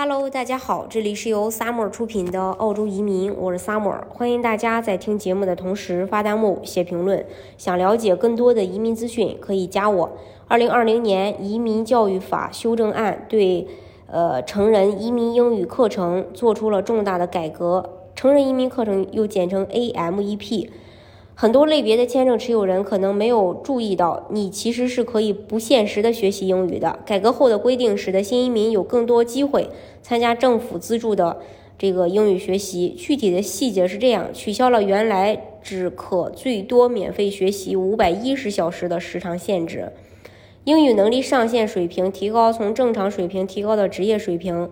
[0.00, 7.26] Hello，大家好，这里是由 Summer 出品的澳洲移民，我是 Summer，欢迎大家在听节目的同时发弹幕、写评论。
[7.56, 10.12] 想了解更多的移民资讯，可以加我。
[10.46, 13.66] 二零二零年移民教育法修正案对
[14.06, 20.68] 呃成人移民英语课程做出了重大的改革，成人移民课程又简称 AMEP。
[21.40, 26.98] 很多类别的签证持有人可能没有注意到，你其实是可以不限时的学习英语的。
[27.06, 29.68] 改革后的规定使得新移民有更多机会
[30.02, 31.38] 参加政府资助的
[31.78, 32.88] 这个英语学习。
[32.88, 39.92] 具体的细节是这样：取消了原来只可最多免费学习五百一十小时的时长限制，
[40.64, 44.68] 英语能力上限水平提高，从正常水平提高到职业水平。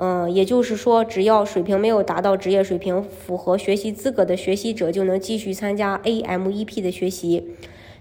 [0.00, 7.48] 嗯，也就是说，只要水平没有达到职业水平、符合学习资格的学习者，就能继续参加 AMEP 的学习。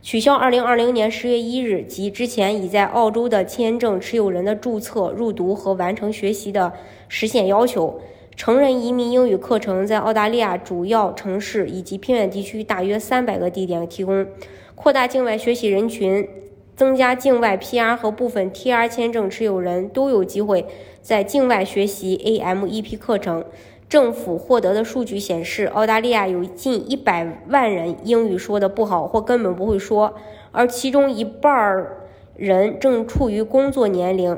[0.03, 6.71] 取消2020年10月1日及之前已在澳洲的签证持有人的注册、入读和完成学习的
[7.09, 7.99] 时限要求。
[8.35, 14.27] 成人移民英语课程在澳大利亚主要城市以及偏远地区大约300个地点提供。
[14.75, 16.29] 扩大境外学习人群。
[16.77, 20.67] 增加境外 PR 和部分 TR 签证持有人都有机会
[21.01, 23.43] 在境外学习 AMEP 课程。
[23.89, 30.13] 政府获得的数据显示，澳大利亚有近一百万人英语说的不好或根本不会说，
[30.51, 31.87] 而其中一半
[32.35, 34.37] 人正处于工作年龄。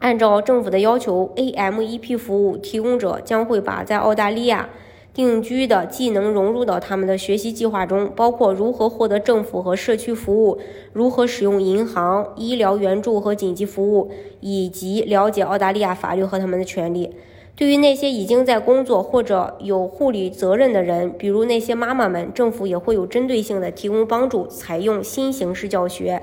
[0.00, 4.70] 按照政府的要求，AMEP 服务提供者将会把在澳大利亚。
[5.18, 10.60] 定居的技能融入到他们的学习计划中，包括如何获得政府和社区服务，
[10.92, 17.10] 如何使用银行、医疗援助和紧急服务，以及了解澳大利亚法律和他们的权利。
[17.56, 26.22] 对于那些已经在工作或者有护理责任的人，比如那些妈妈们，政府也会有针对性的提供帮助，采用新形式教学，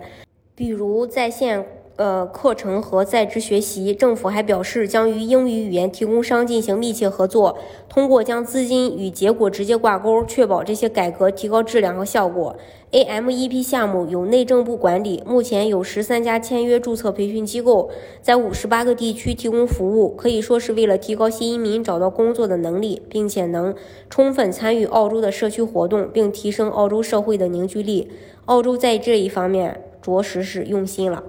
[0.55, 1.74] 比如在线。
[1.97, 7.57] 呃，课程和在职学习，政府还表示将与英语语言提供商进行密切合作，
[7.87, 12.57] 通过将资金与结果直接挂钩，确保这些改革提高质量和效果。
[12.91, 17.89] AMEP 项目由内政部管理，目前有十三家签约注册培训机构，
[18.21, 23.73] 在五十八个地区提供服务，可以说是为了提高新移民找到工作的能力，并且能
[24.09, 28.09] 充分参与澳洲的社区活动，并提升澳洲社会的凝聚力。
[28.47, 31.23] 澳洲在这一方面着实是用心了。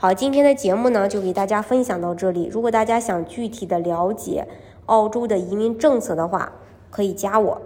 [0.00, 2.48] 好，今天的节目呢，就给大家分享到这里。
[2.52, 4.46] 如果大家想具体的了解
[4.86, 6.52] 澳洲的移民政策的话，
[6.88, 7.60] 可以加我。